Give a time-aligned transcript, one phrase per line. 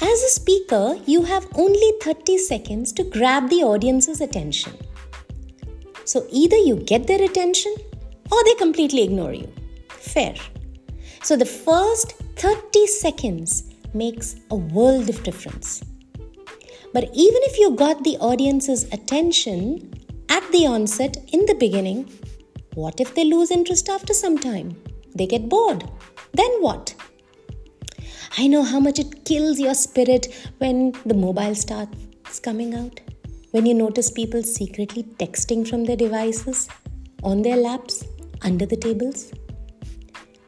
[0.00, 4.72] As a speaker, you have only 30 seconds to grab the audience's attention.
[6.04, 7.74] So either you get their attention
[8.30, 9.52] or they completely ignore you.
[9.88, 10.34] Fair.
[11.22, 13.64] So the first 30 seconds
[13.94, 15.82] makes a world of difference.
[16.92, 19.92] But even if you got the audience's attention
[20.28, 22.10] at the onset in the beginning,
[22.74, 24.76] what if they lose interest after some time?
[25.14, 25.88] They get bored.
[26.32, 26.94] Then what?
[28.38, 32.98] I know how much it kills your spirit when the mobile starts coming out.
[33.50, 36.66] When you notice people secretly texting from their devices,
[37.22, 38.04] on their laps,
[38.40, 39.32] under the tables.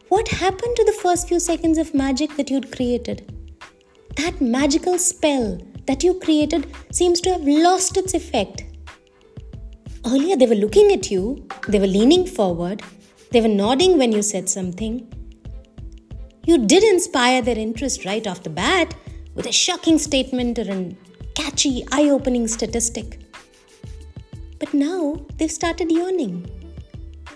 [0.09, 3.31] What happened to the first few seconds of magic that you'd created?
[4.17, 8.65] That magical spell that you created seems to have lost its effect.
[10.07, 12.83] Earlier, they were looking at you, they were leaning forward,
[13.31, 15.07] they were nodding when you said something.
[16.47, 18.95] You did inspire their interest right off the bat
[19.35, 20.95] with a shocking statement or a
[21.35, 23.21] catchy, eye opening statistic.
[24.59, 26.51] But now they've started yawning.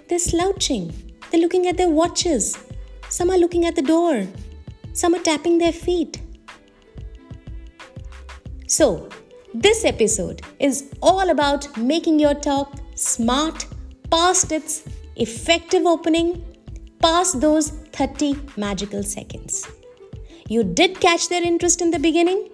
[0.09, 0.93] They're slouching.
[1.31, 2.59] They're looking at their watches.
[3.09, 4.27] Some are looking at the door.
[4.93, 6.21] Some are tapping their feet.
[8.67, 9.09] So,
[9.55, 13.67] this episode is all about making your talk smart
[14.11, 14.85] past its
[15.17, 16.45] effective opening,
[17.01, 19.69] past those 30 magical seconds.
[20.49, 22.49] You did catch their interest in the beginning,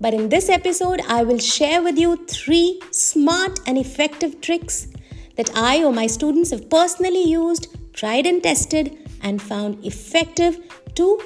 [0.00, 4.88] but in this episode, I will share with you three smart and effective tricks
[5.36, 10.58] that I or my students have personally used, tried and tested, and found effective
[10.94, 11.20] to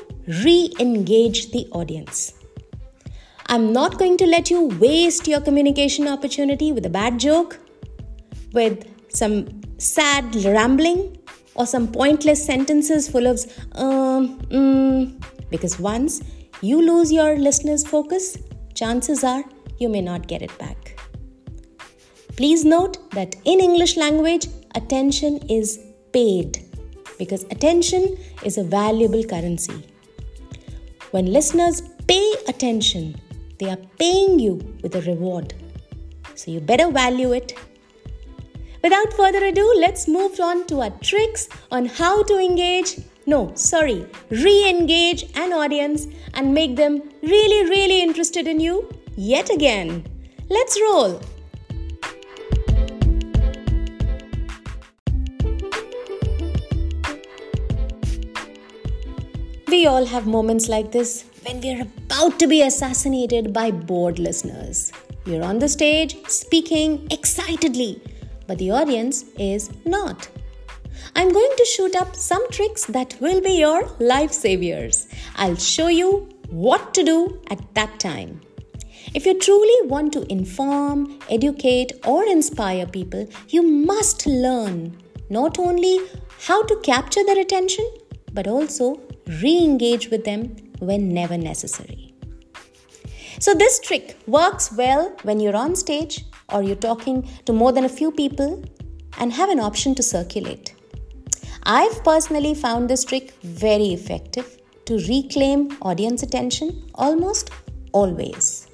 [0.44, 2.34] re engage the audience.
[3.46, 7.58] I'm not going to let you waste your communication opportunity with a bad joke,
[8.52, 11.18] with some sad rambling,
[11.54, 13.38] or some pointless sentences full of
[13.72, 16.22] um, mm, because once
[16.60, 18.38] you lose your listener's focus,
[18.74, 19.44] chances are
[19.78, 20.98] you may not get it back.
[22.36, 25.78] Please note that in English language, attention is
[26.12, 26.64] paid
[27.18, 29.84] because attention is a valuable currency.
[31.10, 33.20] When listeners pay attention,
[33.58, 35.54] they are paying you with a reward.
[36.34, 37.52] So you better value it.
[38.82, 44.04] Without further ado, let's move on to our tricks on how to engage, no, sorry,
[44.30, 50.04] re engage an audience and make them really, really interested in you yet again.
[50.50, 51.20] Let's roll.
[59.68, 64.92] We all have moments like this when we're about to be assassinated by bored listeners.
[65.24, 68.02] You're on the stage speaking excitedly,
[68.52, 70.28] but the audience is not.
[71.16, 75.06] I'm going to shoot up some tricks that will be your life saviors.
[75.36, 78.42] I'll show you what to do at that time.
[79.14, 84.98] If you truly want to inform, educate, or inspire people, you must learn
[85.30, 85.98] not only
[86.40, 87.90] how to capture their attention,
[88.34, 89.00] but also
[89.40, 92.12] re engage with them whenever necessary.
[93.40, 97.84] So, this trick works well when you're on stage or you're talking to more than
[97.84, 98.62] a few people
[99.18, 100.74] and have an option to circulate.
[101.64, 107.50] I've personally found this trick very effective to reclaim audience attention almost
[107.92, 108.66] always.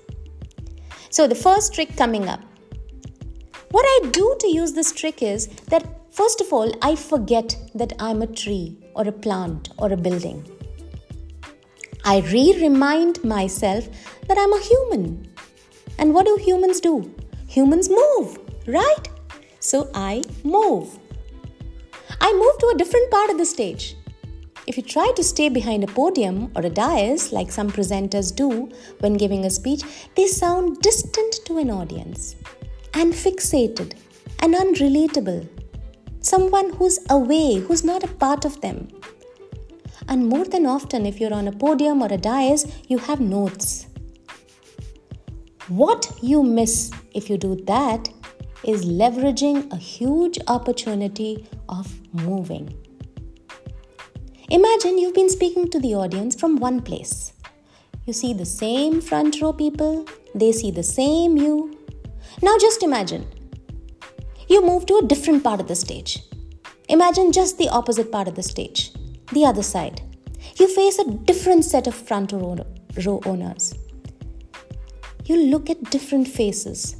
[1.11, 2.41] So, the first trick coming up.
[3.71, 7.93] What I do to use this trick is that first of all, I forget that
[7.99, 10.45] I'm a tree or a plant or a building.
[12.05, 13.89] I re remind myself
[14.28, 15.28] that I'm a human.
[15.99, 17.12] And what do humans do?
[17.48, 19.09] Humans move, right?
[19.59, 20.98] So I move.
[22.20, 23.97] I move to a different part of the stage.
[24.66, 28.69] If you try to stay behind a podium or a dais, like some presenters do
[29.00, 29.82] when giving a speech,
[30.14, 32.36] they sound distant to an audience
[32.92, 33.94] and fixated
[34.41, 35.48] and unrelatable.
[36.20, 38.88] Someone who's away, who's not a part of them.
[40.06, 43.87] And more than often, if you're on a podium or a dais, you have notes.
[45.68, 48.09] What you miss if you do that
[48.65, 52.74] is leveraging a huge opportunity of moving.
[54.48, 57.34] Imagine you've been speaking to the audience from one place.
[58.06, 61.78] You see the same front row people, they see the same you.
[62.41, 63.26] Now just imagine
[64.48, 66.22] you move to a different part of the stage.
[66.88, 68.92] Imagine just the opposite part of the stage
[69.32, 70.00] the other side.
[70.56, 72.56] You face a different set of front row
[73.04, 73.74] row owners.
[75.28, 76.97] You look at different faces.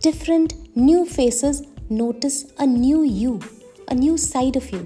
[0.00, 3.40] Different new faces notice a new you,
[3.88, 4.82] a new side of you.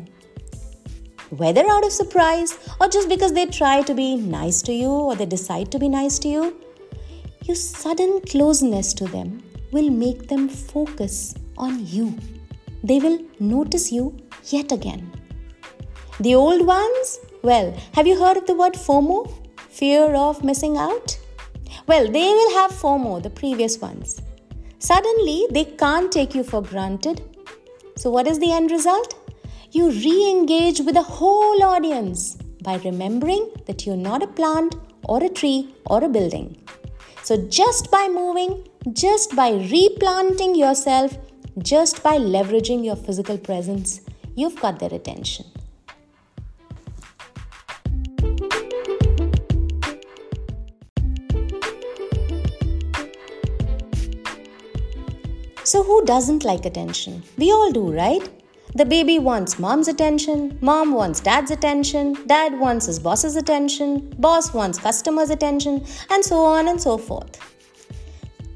[1.41, 5.15] whether out of surprise or just because they try to be nice to you or
[5.17, 6.57] they decide to be nice to you,
[7.45, 12.15] your sudden closeness to them will make them focus on you.
[12.85, 15.11] They will notice you yet again.
[16.21, 17.19] The old ones?
[17.43, 19.19] Well, have you heard of the word FOMO?
[19.69, 21.19] Fear of missing out?
[21.87, 24.21] Well, they will have FOMO, the previous ones.
[24.79, 27.23] Suddenly, they can't take you for granted.
[27.97, 29.15] So, what is the end result?
[29.71, 34.75] You re engage with the whole audience by remembering that you're not a plant
[35.05, 36.57] or a tree or a building.
[37.23, 41.17] So, just by moving, just by replanting yourself,
[41.59, 44.01] just by leveraging your physical presence,
[44.35, 45.52] you've got their attention.
[55.73, 57.23] So, who doesn't like attention?
[57.39, 58.29] We all do, right?
[58.75, 64.53] The baby wants mom's attention, mom wants dad's attention, dad wants his boss's attention, boss
[64.53, 67.39] wants customer's attention, and so on and so forth.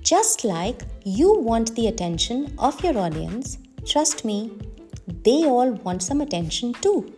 [0.02, 4.52] Just like you want the attention of your audience, trust me,
[5.24, 7.14] they all want some attention too.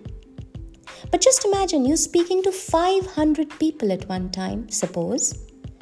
[1.10, 5.34] But just imagine you speaking to 500 people at one time, suppose.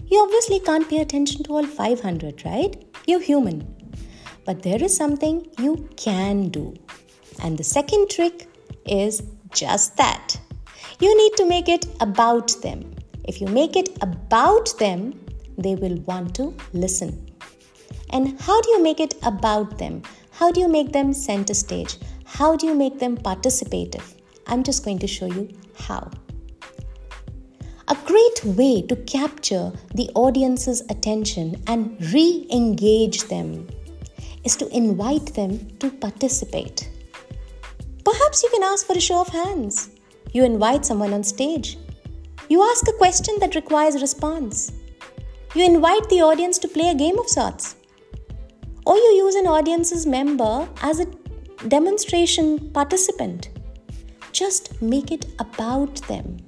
[0.06, 2.82] You obviously can't pay attention to all 500, right?
[3.06, 3.75] You're human.
[4.46, 6.74] But there is something you can do.
[7.42, 8.48] And the second trick
[8.86, 9.22] is
[9.52, 10.36] just that.
[11.00, 12.94] You need to make it about them.
[13.24, 15.20] If you make it about them,
[15.58, 17.28] they will want to listen.
[18.10, 20.02] And how do you make it about them?
[20.30, 21.98] How do you make them center stage?
[22.24, 24.14] How do you make them participative?
[24.46, 26.10] I'm just going to show you how.
[27.88, 33.66] A great way to capture the audience's attention and re engage them
[34.46, 36.88] is to invite them to participate.
[38.04, 39.90] Perhaps you can ask for a show of hands.
[40.32, 41.76] You invite someone on stage.
[42.48, 44.72] You ask a question that requires response.
[45.56, 47.74] You invite the audience to play a game of sorts.
[48.86, 51.06] Or you use an audience's member as a
[51.66, 53.48] demonstration participant.
[54.30, 56.45] Just make it about them.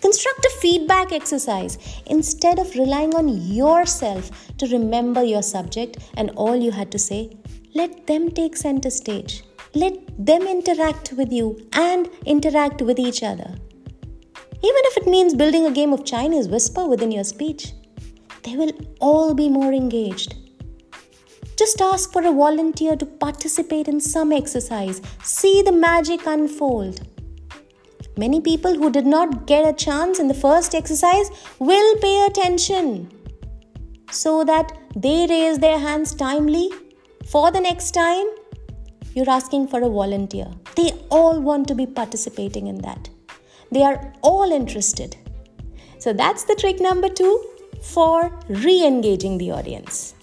[0.00, 1.76] Construct a feedback exercise
[2.06, 7.36] instead of relying on yourself to remember your subject and all you had to say.
[7.74, 9.44] Let them take center stage.
[9.74, 13.54] Let them interact with you and interact with each other.
[14.62, 17.72] Even if it means building a game of Chinese whisper within your speech,
[18.42, 20.34] they will all be more engaged.
[21.56, 25.02] Just ask for a volunteer to participate in some exercise.
[25.22, 27.06] See the magic unfold.
[28.20, 33.10] Many people who did not get a chance in the first exercise will pay attention
[34.10, 36.68] so that they raise their hands timely
[37.24, 38.26] for the next time
[39.14, 40.48] you're asking for a volunteer.
[40.76, 43.08] They all want to be participating in that.
[43.72, 45.16] They are all interested.
[45.98, 47.34] So that's the trick number two
[47.80, 50.14] for re engaging the audience.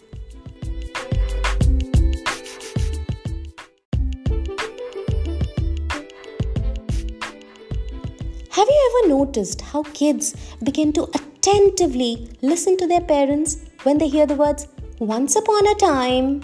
[9.08, 14.68] Noticed how kids begin to attentively listen to their parents when they hear the words
[15.00, 16.42] once upon a time?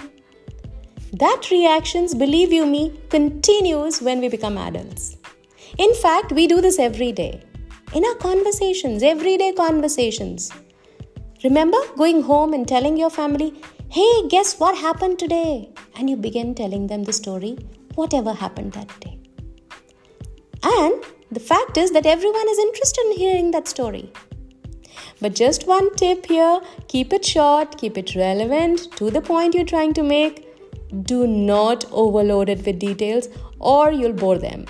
[1.13, 5.17] That reactions, believe you me, continues when we become adults.
[5.77, 7.43] In fact, we do this every day.
[7.93, 10.51] In our conversations, everyday conversations.
[11.43, 15.69] Remember going home and telling your family, hey, guess what happened today?
[15.95, 17.57] And you begin telling them the story,
[17.95, 19.19] whatever happened that day.
[20.63, 21.03] And
[21.33, 24.11] the fact is that everyone is interested in hearing that story.
[25.19, 29.65] But just one tip here keep it short, keep it relevant to the point you're
[29.65, 30.49] trying to make
[31.01, 33.27] do not overload it with details
[33.59, 34.65] or you'll bore them.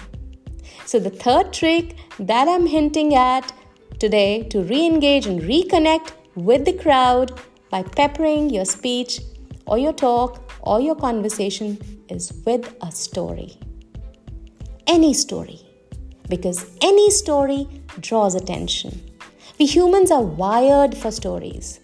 [0.85, 3.51] So, the third trick that I'm hinting at
[3.99, 9.19] today to re engage and reconnect with the crowd by peppering your speech
[9.65, 11.77] or your talk or your conversation
[12.09, 13.57] is with a story.
[14.87, 15.72] Any story.
[16.29, 17.67] Because any story
[17.99, 19.11] draws attention.
[19.59, 21.79] We humans are wired for stories.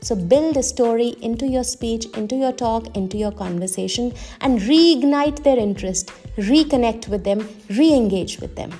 [0.00, 5.44] So, build a story into your speech, into your talk, into your conversation, and reignite
[5.44, 8.72] their interest, reconnect with them, re engage with them.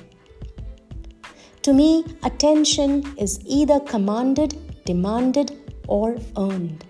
[1.61, 6.83] To me, attention is either commanded, demanded, or earned.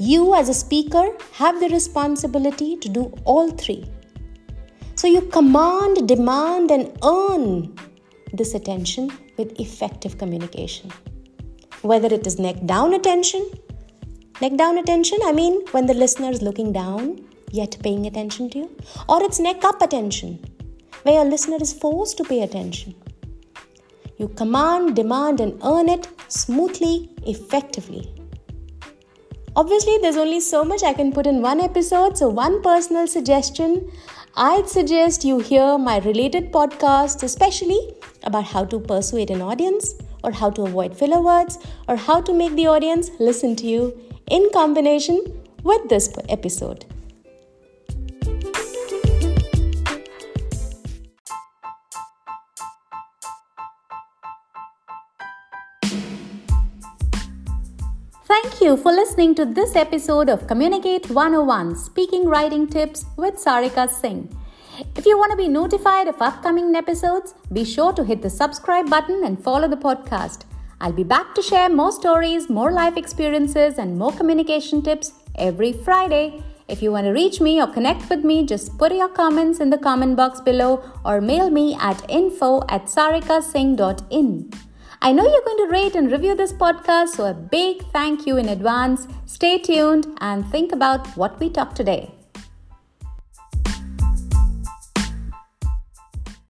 [0.00, 3.84] You, as a speaker, have the responsibility to do all three.
[5.00, 7.74] So, you command, demand, and earn
[8.34, 10.92] this attention with effective communication
[11.80, 13.50] whether it is neck down attention.
[14.42, 18.58] Neck down attention, I mean when the listener is looking down yet paying attention to
[18.58, 18.76] you,
[19.08, 20.38] or it's neck up attention.
[21.04, 22.94] where your listener is forced to pay attention.
[24.18, 28.02] You command, demand, and earn it smoothly, effectively.
[29.56, 33.90] Obviously, there's only so much I can put in one episode, so one personal suggestion
[34.36, 40.30] I'd suggest you hear my related podcasts, especially about how to persuade an audience, or
[40.30, 41.58] how to avoid filler words,
[41.88, 43.98] or how to make the audience listen to you
[44.30, 45.20] in combination
[45.64, 46.84] with this episode.
[58.30, 63.90] Thank you for listening to this episode of Communicate 101 Speaking Writing Tips with Sarika
[63.90, 64.28] Singh.
[64.94, 68.88] If you want to be notified of upcoming episodes, be sure to hit the subscribe
[68.88, 70.44] button and follow the podcast.
[70.80, 75.72] I'll be back to share more stories, more life experiences, and more communication tips every
[75.72, 76.40] Friday.
[76.68, 79.70] If you want to reach me or connect with me, just put your comments in
[79.70, 84.69] the comment box below or mail me at info at sarikasingh.in.
[85.02, 88.36] I know you're going to rate and review this podcast, so a big thank you
[88.36, 89.08] in advance.
[89.24, 92.10] Stay tuned and think about what we talked today.